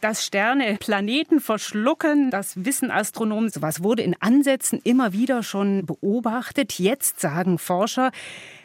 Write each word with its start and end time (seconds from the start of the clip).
Dass 0.00 0.26
Sterne 0.26 0.76
Planeten 0.78 1.40
verschlucken, 1.40 2.30
das 2.30 2.66
wissen 2.66 2.90
Astronomen. 2.90 3.48
Sowas 3.48 3.82
wurde 3.82 4.02
in 4.02 4.14
Ansätzen 4.20 4.78
immer 4.84 5.14
wieder 5.14 5.42
schon 5.42 5.86
beobachtet. 5.86 6.78
Jetzt 6.78 7.18
sagen 7.18 7.58
Forscher, 7.58 8.10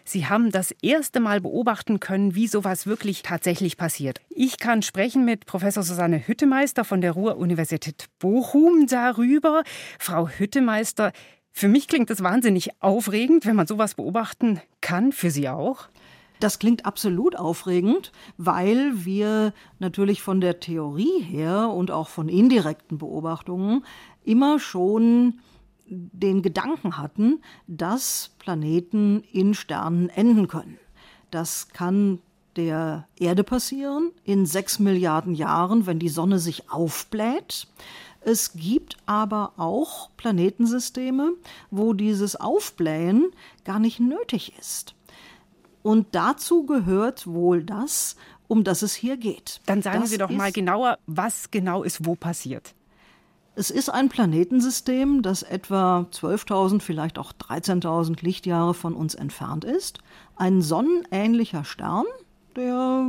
Sie 0.04 0.26
haben 0.26 0.52
das 0.52 0.72
erste 0.82 1.22
Mal 1.22 1.40
beobachten 1.40 2.02
können, 2.02 2.36
wie 2.36 2.48
sowas 2.48 2.86
wirklich 2.86 3.22
tatsächlich 3.22 3.78
passiert. 3.78 4.20
Ich 4.30 4.58
kann 4.58 4.82
sprechen 4.82 5.24
mit 5.24 5.46
Professor 5.46 5.84
Susanne 5.84 6.28
Hüttemeister 6.28 6.84
von 6.84 7.00
der 7.00 7.14
Ruhr-Universität 7.14 8.08
Bochum 8.20 8.88
darüber. 8.88 9.64
Frau 10.00 10.28
Hüttemeister, 10.28 11.14
für 11.54 11.70
mich 11.70 11.88
klingt 11.88 12.10
das 12.10 12.22
wahnsinnig 12.22 12.72
aufregend, 12.82 13.46
wenn 13.46 13.56
man 13.56 13.68
sowas 13.68 13.96
beobachten 13.96 14.60
kann. 14.82 15.14
Für 15.14 15.32
Sie 15.32 15.48
auch? 15.48 15.88
Das 16.42 16.58
klingt 16.58 16.88
absolut 16.88 17.36
aufregend, 17.36 18.12
weil 18.36 19.06
wir 19.06 19.54
natürlich 19.78 20.24
von 20.24 20.42
der 20.42 20.60
Theorie 20.60 21.22
her 21.22 21.70
und 21.70 21.92
auch 21.92 22.10
von 22.10 22.30
indirekten 22.30 22.98
Beobachtungen 22.98 23.86
immer 24.24 24.58
schon 24.58 25.40
den 25.86 26.42
Gedanken 26.42 26.98
hatten, 26.98 27.44
dass 27.68 28.32
Planeten 28.40 29.22
in 29.32 29.54
Sternen 29.54 30.10
enden 30.10 30.48
können. 30.48 30.80
Das 31.30 31.68
kann 31.70 32.18
der 32.56 33.08
Erde 33.20 33.44
passieren 33.44 34.12
in 34.24 34.48
sechs 34.48 34.80
Milliarden 34.80 35.36
Jahren, 35.36 35.86
wenn 35.86 36.00
die 36.00 36.10
Sonne 36.10 36.40
sich 36.40 36.72
aufbläht. 36.72 37.68
Es 38.22 38.54
gibt 38.54 38.98
aber 39.06 39.54
auch 39.58 40.10
Planetensysteme, 40.18 41.34
wo 41.70 41.94
dieses 41.94 42.36
Aufblähen 42.36 43.32
gar 43.64 43.78
nicht 43.78 44.00
nötig 44.00 44.54
ist. 44.60 44.96
Und 45.84 46.08
dazu 46.12 46.66
gehört 46.66 47.28
wohl 47.28 47.64
das, 47.64 48.16
um 48.48 48.64
das 48.64 48.82
es 48.82 48.94
hier 48.94 49.18
geht. 49.18 49.62
Dann 49.66 49.82
sagen 49.82 50.02
das 50.02 50.10
Sie 50.10 50.18
doch 50.18 50.30
mal 50.30 50.52
genauer, 50.52 50.98
was 51.08 51.52
genau 51.52 51.84
ist 51.84 52.06
wo 52.06 52.16
passiert. 52.16 52.76
Es 53.54 53.70
ist 53.70 53.90
ein 53.90 54.08
Planetensystem, 54.08 55.22
das 55.22 55.44
etwa 55.44 56.08
12.000, 56.12 56.82
vielleicht 56.82 57.18
auch 57.18 57.34
13.000 57.34 58.24
Lichtjahre 58.24 58.74
von 58.74 58.94
uns 58.94 59.14
entfernt 59.14 59.66
ist. 59.66 60.00
Ein 60.36 60.62
sonnenähnlicher 60.62 61.66
Stern, 61.66 62.06
der 62.56 63.08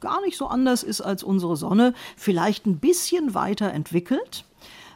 gar 0.00 0.20
nicht 0.22 0.36
so 0.36 0.46
anders 0.46 0.82
ist 0.82 1.00
als 1.00 1.22
unsere 1.22 1.56
Sonne, 1.56 1.94
vielleicht 2.16 2.66
ein 2.66 2.78
bisschen 2.78 3.34
weiter 3.34 3.72
entwickelt, 3.72 4.44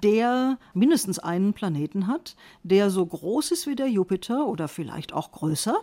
der 0.03 0.59
mindestens 0.73 1.19
einen 1.19 1.53
Planeten 1.53 2.07
hat, 2.07 2.37
der 2.63 2.91
so 2.91 3.07
groß 3.07 3.53
ist 3.53 3.67
wie 3.67 3.77
der 3.77 3.89
Jupiter 3.89 4.47
oder 4.47 4.69
vielleicht 4.69 5.13
auch 5.13 5.33
größer. 5.33 5.77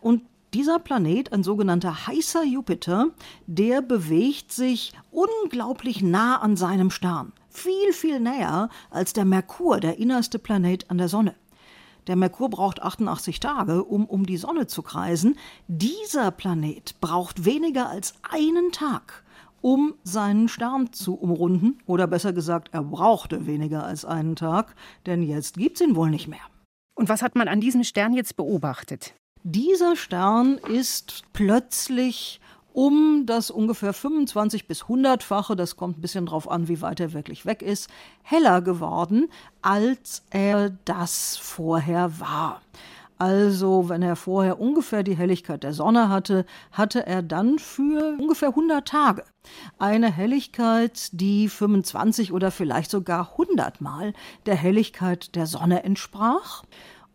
Und 0.00 0.22
dieser 0.54 0.78
Planet, 0.78 1.32
ein 1.32 1.42
sogenannter 1.42 2.06
heißer 2.06 2.44
Jupiter, 2.44 3.08
der 3.46 3.82
bewegt 3.82 4.52
sich 4.52 4.92
unglaublich 5.10 6.02
nah 6.02 6.38
an 6.38 6.56
seinem 6.56 6.90
Stern 6.90 7.32
viel, 7.50 7.92
viel 7.92 8.20
näher 8.20 8.68
als 8.90 9.12
der 9.12 9.24
Merkur, 9.24 9.80
der 9.80 9.98
innerste 9.98 10.38
Planet 10.38 10.90
an 10.90 10.98
der 10.98 11.08
Sonne. 11.08 11.34
Der 12.06 12.16
Merkur 12.16 12.48
braucht 12.48 12.80
88 12.80 13.40
Tage, 13.40 13.84
um 13.84 14.06
um 14.06 14.24
die 14.24 14.38
Sonne 14.38 14.66
zu 14.66 14.82
kreisen. 14.82 15.36
Dieser 15.68 16.30
Planet 16.30 16.98
braucht 17.00 17.44
weniger 17.44 17.90
als 17.90 18.14
einen 18.22 18.72
Tag, 18.72 19.22
um 19.60 19.94
seinen 20.02 20.48
Stern 20.48 20.92
zu 20.92 21.14
umrunden. 21.14 21.78
Oder 21.86 22.06
besser 22.06 22.32
gesagt, 22.32 22.70
er 22.72 22.82
brauchte 22.82 23.46
weniger 23.46 23.84
als 23.84 24.04
einen 24.04 24.34
Tag, 24.34 24.74
denn 25.06 25.22
jetzt 25.22 25.58
gibt's 25.58 25.82
ihn 25.82 25.94
wohl 25.94 26.10
nicht 26.10 26.26
mehr. 26.26 26.40
Und 26.94 27.08
was 27.08 27.22
hat 27.22 27.34
man 27.34 27.48
an 27.48 27.60
diesem 27.60 27.84
Stern 27.84 28.14
jetzt 28.14 28.36
beobachtet? 28.36 29.14
Dieser 29.42 29.96
Stern 29.96 30.58
ist 30.58 31.22
plötzlich 31.32 32.40
um 32.74 33.24
das 33.24 33.50
ungefähr 33.50 33.94
25 33.94 34.68
bis 34.68 34.84
100-fache, 34.84 35.54
das 35.54 35.76
kommt 35.76 35.98
ein 35.98 36.02
bisschen 36.02 36.26
drauf 36.26 36.48
an, 36.50 36.68
wie 36.68 36.82
weit 36.82 37.00
er 37.00 37.14
wirklich 37.14 37.46
weg 37.46 37.62
ist, 37.62 37.88
heller 38.22 38.60
geworden, 38.60 39.28
als 39.62 40.24
er 40.28 40.70
das 40.84 41.38
vorher 41.38 42.20
war. 42.20 42.60
Also, 43.16 43.88
wenn 43.88 44.02
er 44.02 44.14
vorher 44.14 44.60
ungefähr 44.60 45.02
die 45.02 45.16
Helligkeit 45.16 45.62
der 45.62 45.72
Sonne 45.72 46.10
hatte, 46.10 46.44
hatte 46.72 47.06
er 47.06 47.22
dann 47.22 47.58
für 47.58 48.16
ungefähr 48.18 48.50
100 48.50 48.86
Tage 48.86 49.24
eine 49.78 50.12
Helligkeit, 50.12 51.08
die 51.12 51.48
25 51.48 52.32
oder 52.32 52.50
vielleicht 52.50 52.90
sogar 52.90 53.32
100 53.32 53.80
Mal 53.80 54.12
der 54.44 54.54
Helligkeit 54.54 55.34
der 55.34 55.46
Sonne 55.46 55.82
entsprach, 55.82 56.62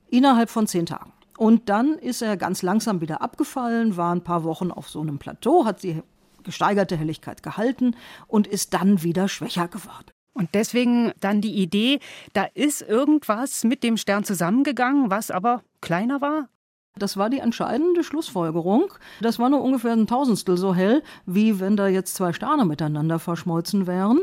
innerhalb 0.09 0.49
von 0.49 0.65
10 0.67 0.87
Tagen. 0.87 1.14
Und 1.37 1.69
dann 1.69 1.97
ist 1.97 2.21
er 2.21 2.37
ganz 2.37 2.61
langsam 2.61 3.01
wieder 3.01 3.21
abgefallen, 3.21 3.97
war 3.97 4.13
ein 4.13 4.23
paar 4.23 4.43
Wochen 4.43 4.71
auf 4.71 4.89
so 4.89 5.01
einem 5.01 5.19
Plateau, 5.19 5.65
hat 5.65 5.83
die 5.83 6.01
gesteigerte 6.43 6.95
Helligkeit 6.95 7.43
gehalten 7.43 7.95
und 8.27 8.47
ist 8.47 8.73
dann 8.73 9.03
wieder 9.03 9.27
schwächer 9.27 9.67
geworden. 9.67 10.11
Und 10.33 10.49
deswegen 10.53 11.13
dann 11.19 11.41
die 11.41 11.55
Idee, 11.55 11.99
da 12.33 12.43
ist 12.53 12.81
irgendwas 12.81 13.63
mit 13.63 13.83
dem 13.83 13.97
Stern 13.97 14.23
zusammengegangen, 14.23 15.09
was 15.09 15.31
aber 15.31 15.63
kleiner 15.81 16.21
war? 16.21 16.49
Das 16.97 17.17
war 17.17 17.29
die 17.29 17.39
entscheidende 17.39 18.03
Schlussfolgerung. 18.03 18.93
Das 19.21 19.39
war 19.39 19.49
nur 19.49 19.61
ungefähr 19.61 19.91
ein 19.91 20.07
Tausendstel 20.07 20.57
so 20.57 20.73
hell, 20.73 21.03
wie 21.25 21.59
wenn 21.59 21.75
da 21.75 21.87
jetzt 21.87 22.15
zwei 22.15 22.31
Sterne 22.31 22.65
miteinander 22.65 23.19
verschmolzen 23.19 23.85
wären. 23.87 24.19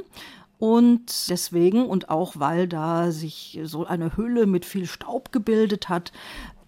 Und 0.58 1.28
deswegen 1.28 1.86
und 1.86 2.08
auch 2.08 2.34
weil 2.36 2.68
da 2.68 3.10
sich 3.10 3.58
so 3.64 3.84
eine 3.84 4.16
Hülle 4.16 4.46
mit 4.46 4.64
viel 4.64 4.86
Staub 4.86 5.32
gebildet 5.32 5.88
hat, 5.88 6.12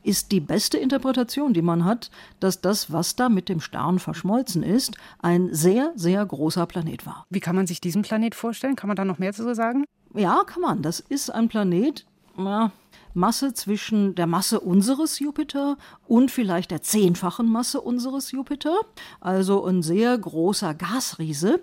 ist 0.04 0.32
die 0.32 0.40
beste 0.40 0.78
Interpretation, 0.78 1.54
die 1.54 1.62
man 1.62 1.84
hat, 1.84 2.10
dass 2.40 2.60
das, 2.60 2.92
was 2.92 3.16
da 3.16 3.28
mit 3.28 3.48
dem 3.48 3.60
Stern 3.60 3.98
verschmolzen 3.98 4.62
ist, 4.62 4.96
ein 5.20 5.52
sehr, 5.52 5.92
sehr 5.96 6.24
großer 6.24 6.66
Planet 6.66 7.06
war. 7.06 7.26
Wie 7.30 7.40
kann 7.40 7.56
man 7.56 7.66
sich 7.66 7.80
diesen 7.80 8.02
Planet 8.02 8.34
vorstellen? 8.34 8.76
Kann 8.76 8.88
man 8.88 8.96
da 8.96 9.04
noch 9.04 9.18
mehr 9.18 9.32
zu 9.32 9.54
sagen? 9.54 9.84
Ja, 10.14 10.44
kann 10.46 10.62
man. 10.62 10.82
Das 10.82 11.00
ist 11.00 11.30
ein 11.30 11.48
Planet, 11.48 12.06
ja, 12.36 12.70
Masse 13.14 13.54
zwischen 13.54 14.16
der 14.16 14.26
Masse 14.26 14.60
unseres 14.60 15.20
Jupiter 15.20 15.76
und 16.06 16.32
vielleicht 16.32 16.72
der 16.72 16.82
zehnfachen 16.82 17.48
Masse 17.48 17.80
unseres 17.80 18.32
Jupiter. 18.32 18.76
Also 19.20 19.64
ein 19.64 19.82
sehr 19.82 20.18
großer 20.18 20.74
Gasriese, 20.74 21.60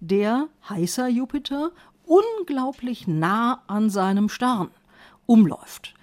der 0.00 0.48
heißer 0.68 1.08
Jupiter 1.08 1.72
unglaublich 2.04 3.06
nah 3.06 3.62
an 3.66 3.88
seinem 3.88 4.28
Stern 4.28 4.70
umläuft. 5.26 5.94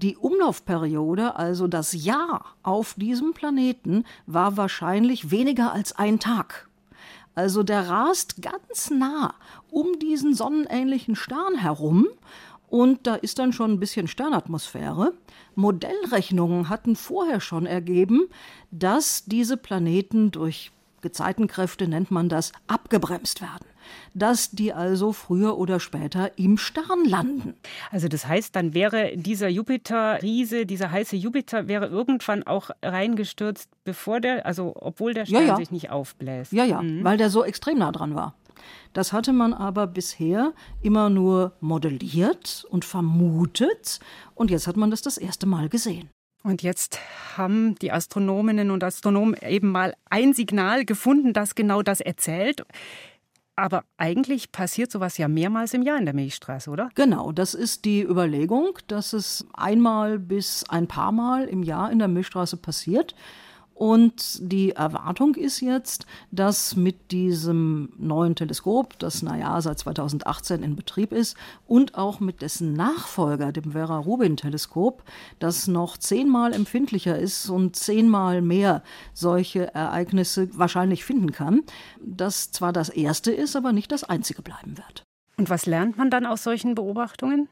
Die 0.00 0.16
Umlaufperiode, 0.16 1.34
also 1.34 1.66
das 1.66 1.92
Jahr 1.92 2.54
auf 2.62 2.94
diesem 2.94 3.34
Planeten, 3.34 4.04
war 4.26 4.56
wahrscheinlich 4.56 5.32
weniger 5.32 5.72
als 5.72 5.90
ein 5.90 6.20
Tag. 6.20 6.68
Also 7.34 7.64
der 7.64 7.88
rast 7.88 8.40
ganz 8.40 8.90
nah 8.90 9.34
um 9.72 9.98
diesen 9.98 10.34
sonnenähnlichen 10.34 11.16
Stern 11.16 11.56
herum 11.56 12.06
und 12.68 13.08
da 13.08 13.16
ist 13.16 13.40
dann 13.40 13.52
schon 13.52 13.72
ein 13.72 13.80
bisschen 13.80 14.06
Sternatmosphäre. 14.06 15.14
Modellrechnungen 15.56 16.68
hatten 16.68 16.94
vorher 16.94 17.40
schon 17.40 17.66
ergeben, 17.66 18.28
dass 18.70 19.24
diese 19.24 19.56
Planeten 19.56 20.30
durch 20.30 20.70
Gezeitenkräfte 21.00 21.88
nennt 21.88 22.10
man 22.10 22.28
das, 22.28 22.52
abgebremst 22.66 23.40
werden 23.40 23.66
dass 24.14 24.50
die 24.50 24.72
also 24.72 25.12
früher 25.12 25.58
oder 25.58 25.80
später 25.80 26.38
im 26.38 26.58
Stern 26.58 27.04
landen. 27.04 27.54
Also 27.90 28.08
das 28.08 28.26
heißt, 28.26 28.54
dann 28.54 28.74
wäre 28.74 29.12
dieser 29.16 29.48
Jupiter-Riese, 29.48 30.66
dieser 30.66 30.90
heiße 30.90 31.16
Jupiter, 31.16 31.68
wäre 31.68 31.86
irgendwann 31.86 32.42
auch 32.42 32.70
reingestürzt, 32.82 33.70
bevor 33.84 34.20
der, 34.20 34.46
also 34.46 34.74
obwohl 34.76 35.14
der 35.14 35.26
Stern 35.26 35.42
ja, 35.42 35.48
ja. 35.48 35.56
sich 35.56 35.70
nicht 35.70 35.90
aufbläst. 35.90 36.52
Ja, 36.52 36.64
ja, 36.64 36.82
mhm. 36.82 37.04
weil 37.04 37.16
der 37.16 37.30
so 37.30 37.44
extrem 37.44 37.78
nah 37.78 37.92
dran 37.92 38.14
war. 38.14 38.34
Das 38.92 39.12
hatte 39.12 39.32
man 39.32 39.54
aber 39.54 39.86
bisher 39.86 40.52
immer 40.82 41.10
nur 41.10 41.52
modelliert 41.60 42.66
und 42.70 42.84
vermutet 42.84 44.00
und 44.34 44.50
jetzt 44.50 44.66
hat 44.66 44.76
man 44.76 44.90
das 44.90 45.02
das 45.02 45.16
erste 45.18 45.46
Mal 45.46 45.68
gesehen. 45.68 46.10
Und 46.42 46.62
jetzt 46.62 46.98
haben 47.36 47.74
die 47.76 47.92
Astronominnen 47.92 48.70
und 48.70 48.84
Astronomen 48.84 49.36
eben 49.42 49.70
mal 49.70 49.94
ein 50.08 50.34
Signal 50.34 50.84
gefunden, 50.84 51.32
das 51.32 51.54
genau 51.54 51.82
das 51.82 52.00
erzählt. 52.00 52.64
Aber 53.56 53.82
eigentlich 53.96 54.52
passiert 54.52 54.92
sowas 54.92 55.18
ja 55.18 55.26
mehrmals 55.26 55.74
im 55.74 55.82
Jahr 55.82 55.98
in 55.98 56.04
der 56.04 56.14
Milchstraße, 56.14 56.70
oder? 56.70 56.90
Genau, 56.94 57.32
das 57.32 57.54
ist 57.54 57.84
die 57.84 58.02
Überlegung, 58.02 58.78
dass 58.86 59.12
es 59.12 59.44
einmal 59.52 60.20
bis 60.20 60.64
ein 60.68 60.86
paar 60.86 61.10
Mal 61.10 61.46
im 61.46 61.64
Jahr 61.64 61.90
in 61.90 61.98
der 61.98 62.06
Milchstraße 62.06 62.56
passiert. 62.56 63.16
Und 63.78 64.40
die 64.40 64.72
Erwartung 64.72 65.36
ist 65.36 65.60
jetzt, 65.60 66.04
dass 66.32 66.74
mit 66.74 67.12
diesem 67.12 67.92
neuen 67.96 68.34
Teleskop, 68.34 68.98
das 68.98 69.22
naja 69.22 69.60
seit 69.60 69.78
2018 69.78 70.64
in 70.64 70.74
Betrieb 70.74 71.12
ist, 71.12 71.36
und 71.64 71.94
auch 71.94 72.18
mit 72.18 72.42
dessen 72.42 72.72
Nachfolger, 72.72 73.52
dem 73.52 73.70
Vera-Rubin-Teleskop, 73.70 75.04
das 75.38 75.68
noch 75.68 75.96
zehnmal 75.96 76.54
empfindlicher 76.54 77.16
ist 77.16 77.48
und 77.50 77.76
zehnmal 77.76 78.42
mehr 78.42 78.82
solche 79.14 79.72
Ereignisse 79.72 80.48
wahrscheinlich 80.58 81.04
finden 81.04 81.30
kann, 81.30 81.60
das 82.04 82.50
zwar 82.50 82.72
das 82.72 82.88
erste 82.88 83.30
ist, 83.30 83.54
aber 83.54 83.72
nicht 83.72 83.92
das 83.92 84.02
einzige 84.02 84.42
bleiben 84.42 84.76
wird. 84.76 85.04
Und 85.36 85.50
was 85.50 85.66
lernt 85.66 85.96
man 85.96 86.10
dann 86.10 86.26
aus 86.26 86.42
solchen 86.42 86.74
Beobachtungen? 86.74 87.48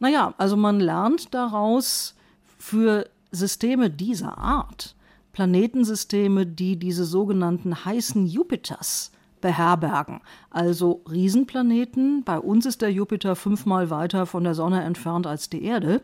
Naja, 0.00 0.34
also 0.36 0.56
man 0.56 0.80
lernt 0.80 1.32
daraus 1.32 2.16
für 2.58 3.08
Systeme 3.30 3.88
dieser 3.88 4.36
Art, 4.36 4.96
Planetensysteme, 5.32 6.46
die 6.46 6.78
diese 6.78 7.04
sogenannten 7.04 7.84
heißen 7.84 8.26
Jupiters 8.26 9.12
beherbergen, 9.40 10.20
also 10.50 11.02
Riesenplaneten, 11.10 12.22
bei 12.22 12.38
uns 12.38 12.64
ist 12.64 12.80
der 12.80 12.92
Jupiter 12.92 13.34
fünfmal 13.36 13.90
weiter 13.90 14.24
von 14.24 14.44
der 14.44 14.54
Sonne 14.54 14.82
entfernt 14.82 15.26
als 15.26 15.50
die 15.50 15.64
Erde, 15.64 16.00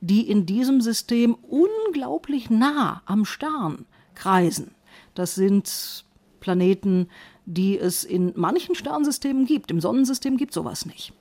die 0.00 0.30
in 0.30 0.46
diesem 0.46 0.80
System 0.80 1.34
unglaublich 1.34 2.48
nah 2.48 3.02
am 3.04 3.24
Stern 3.24 3.86
kreisen. 4.14 4.70
Das 5.14 5.34
sind 5.34 6.04
Planeten, 6.40 7.08
die 7.44 7.78
es 7.78 8.04
in 8.04 8.32
manchen 8.36 8.74
Sternsystemen 8.74 9.46
gibt. 9.46 9.70
Im 9.70 9.80
Sonnensystem 9.80 10.36
gibt 10.36 10.52
sowas 10.52 10.86
nicht. 10.86 11.12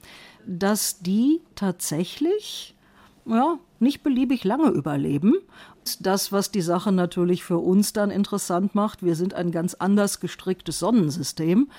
Dass 0.46 1.00
die 1.00 1.42
tatsächlich 1.56 2.75
ja, 3.26 3.58
nicht 3.80 4.04
beliebig 4.04 4.44
lange 4.44 4.70
überleben. 4.70 5.36
Das, 6.00 6.32
was 6.32 6.52
die 6.52 6.62
Sache 6.62 6.92
natürlich 6.92 7.44
für 7.44 7.60
uns 7.60 7.94
dann 7.94 8.12
interessant 8.12 8.76
macht, 8.76 9.04
wir 9.04 9.16
sind 9.16 9.34
ein 9.34 9.52
ganz 9.52 9.74
anders 9.74 10.20
gestricktes 10.20 10.80
Sonnensystem. 10.80 11.70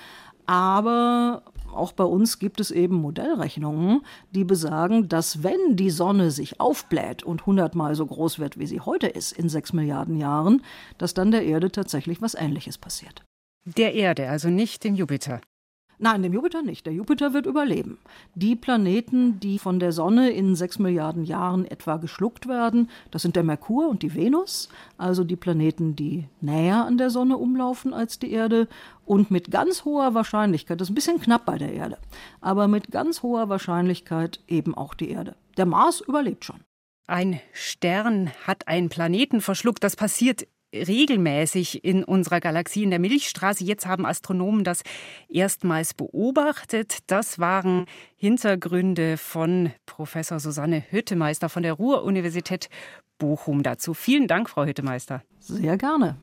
Aber 0.45 1.43
auch 1.73 1.91
bei 1.91 2.05
uns 2.05 2.39
gibt 2.39 2.61
es 2.61 2.71
eben 2.71 2.95
Modellrechnungen, 2.95 4.01
die 4.31 4.45
besagen, 4.45 5.09
dass 5.09 5.43
wenn 5.43 5.75
die 5.75 5.89
Sonne 5.89 6.31
sich 6.31 6.61
aufbläht 6.61 7.23
und 7.23 7.45
hundertmal 7.45 7.95
so 7.95 8.05
groß 8.05 8.39
wird, 8.39 8.57
wie 8.57 8.65
sie 8.65 8.79
heute 8.79 9.07
ist, 9.07 9.33
in 9.33 9.49
sechs 9.49 9.73
Milliarden 9.73 10.15
Jahren, 10.15 10.63
dass 10.97 11.13
dann 11.13 11.31
der 11.31 11.43
Erde 11.43 11.69
tatsächlich 11.69 12.21
was 12.21 12.33
Ähnliches 12.33 12.77
passiert. 12.77 13.23
Der 13.65 13.93
Erde, 13.93 14.29
also 14.29 14.49
nicht 14.49 14.85
dem 14.85 14.95
Jupiter. 14.95 15.41
Nein, 15.99 16.21
dem 16.21 16.33
Jupiter 16.33 16.61
nicht. 16.61 16.85
Der 16.85 16.93
Jupiter 16.93 17.33
wird 17.33 17.47
überleben. 17.47 17.97
Die 18.35 18.55
Planeten, 18.55 19.39
die 19.39 19.57
von 19.57 19.79
der 19.79 19.91
Sonne 19.91 20.29
in 20.29 20.55
sechs 20.55 20.77
Milliarden 20.77 21.23
Jahren 21.23 21.65
etwa 21.65 21.97
geschluckt 21.97 22.47
werden, 22.47 22.89
das 23.09 23.23
sind 23.23 23.35
der 23.35 23.43
Merkur 23.43 23.89
und 23.89 24.03
die 24.03 24.13
Venus, 24.13 24.69
also 24.97 25.23
die 25.23 25.35
Planeten, 25.35 25.95
die 25.95 26.25
näher 26.39 26.85
an 26.85 26.99
der 26.99 27.09
Sonne 27.09 27.37
umlaufen 27.37 27.95
als 27.95 28.19
die 28.19 28.31
Erde 28.31 28.67
und 29.05 29.31
mit 29.31 29.49
ganz 29.49 29.85
hoher 29.85 30.13
Wahrscheinlichkeit, 30.13 30.79
das 30.79 30.87
ist 30.87 30.91
ein 30.91 30.95
bisschen 30.95 31.19
knapp 31.19 31.45
bei 31.45 31.57
der 31.57 31.73
Erde, 31.73 31.97
aber 32.41 32.67
mit 32.67 32.91
ganz 32.91 33.23
hoher 33.23 33.49
Wahrscheinlichkeit 33.49 34.39
eben 34.47 34.75
auch 34.75 34.93
die 34.93 35.09
Erde. 35.09 35.35
Der 35.57 35.65
Mars 35.65 36.01
überlebt 36.01 36.45
schon. 36.45 36.61
Ein 37.07 37.39
Stern 37.53 38.31
hat 38.45 38.67
einen 38.67 38.89
Planeten 38.89 39.39
verschluckt. 39.39 39.81
Das 39.81 39.95
passiert 39.95 40.45
regelmäßig 40.73 41.83
in 41.83 42.03
unserer 42.03 42.39
Galaxie 42.39 42.83
in 42.83 42.89
der 42.89 42.99
Milchstraße. 42.99 43.63
Jetzt 43.63 43.85
haben 43.85 44.05
Astronomen 44.05 44.63
das 44.63 44.83
erstmals 45.29 45.93
beobachtet. 45.93 46.99
Das 47.07 47.39
waren 47.39 47.85
Hintergründe 48.15 49.17
von 49.17 49.71
Professor 49.85 50.39
Susanne 50.39 50.83
Hüttemeister 50.89 51.49
von 51.49 51.63
der 51.63 51.73
Ruhr-Universität 51.73 52.69
Bochum 53.17 53.63
dazu. 53.63 53.93
Vielen 53.93 54.27
Dank, 54.27 54.49
Frau 54.49 54.65
Hüttemeister. 54.65 55.23
Sehr 55.39 55.77
gerne. 55.77 56.17